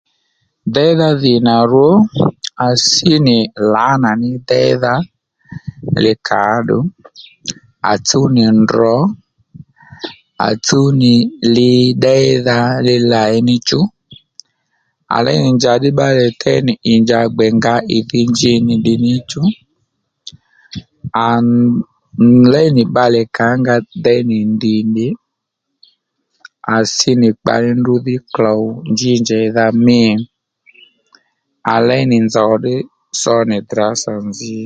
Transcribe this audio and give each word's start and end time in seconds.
Déydha 0.73 1.09
dhì 1.21 1.33
nà 1.47 1.55
rwo 1.71 1.87
à 2.65 2.67
sí 2.89 3.13
nì 3.27 3.37
lǎnà 3.73 4.09
ní 4.21 4.29
déydha 4.49 4.93
li 6.03 6.13
kàóddù 6.27 6.77
à 7.91 7.93
tsúw 8.07 8.25
nì 8.35 8.43
ndrò 8.63 8.95
à 10.47 10.49
tsúw 10.65 10.85
nì 11.01 11.13
li 11.55 11.71
ddéydha 11.95 12.59
li 12.85 12.95
làyi 13.11 13.37
níchú 13.47 13.79
à 15.15 15.17
léy 15.25 15.39
nì 15.43 15.49
njàddí 15.57 15.89
bbalè 15.93 16.25
déy 16.41 16.59
nì 16.67 16.73
ì 16.91 16.93
njǎ 17.03 17.19
gbè 17.33 17.47
ngǎ 17.59 17.73
ì 17.97 17.97
dhí 18.09 18.21
njí 18.31 18.53
nì 18.67 18.73
ddiy 18.79 18.97
níchú 19.05 19.41
à 21.27 21.27
léy 22.53 22.67
nì 22.75 22.83
bbalè 22.89 23.21
kàónga 23.37 23.75
déy 24.05 24.21
nì 24.29 24.37
ndìndì 24.53 25.07
à 26.75 26.75
sí 26.95 27.11
nì 27.21 27.29
kpa 27.39 27.55
ní 27.63 27.69
ndrǔ 27.79 27.95
dhí 28.05 28.15
klôw 28.33 28.61
njí 28.93 29.13
njèydha 29.23 29.65
mî 29.85 30.01
à 31.73 31.75
léy 31.87 32.03
nì 32.11 32.17
nzòw 32.27 32.51
ddí 32.59 32.75
so 33.21 33.35
nì 33.49 33.57
dàrázà 33.69 34.13
nzǐ 34.29 34.55